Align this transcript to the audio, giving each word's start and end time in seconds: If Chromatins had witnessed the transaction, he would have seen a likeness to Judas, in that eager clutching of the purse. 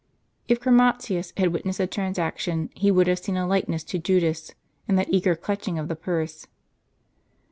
If 0.47 0.59
Chromatins 0.59 1.31
had 1.37 1.53
witnessed 1.53 1.77
the 1.77 1.85
transaction, 1.85 2.71
he 2.73 2.89
would 2.89 3.05
have 3.05 3.19
seen 3.19 3.37
a 3.37 3.45
likeness 3.45 3.83
to 3.83 3.99
Judas, 3.99 4.49
in 4.87 4.95
that 4.95 5.13
eager 5.13 5.35
clutching 5.35 5.77
of 5.77 5.89
the 5.89 5.95
purse. 5.95 6.47